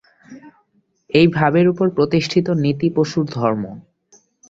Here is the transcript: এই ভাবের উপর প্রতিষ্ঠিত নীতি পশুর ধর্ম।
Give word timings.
এই 1.09 1.27
ভাবের 1.37 1.65
উপর 1.67 1.87
প্রতিষ্ঠিত 1.89 2.47
নীতি 2.63 2.87
পশুর 2.95 3.25
ধর্ম। 3.31 3.63